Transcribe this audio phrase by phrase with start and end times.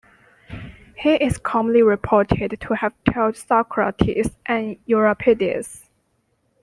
[0.95, 5.91] He is commonly reported to have taught Socrates and Euripides.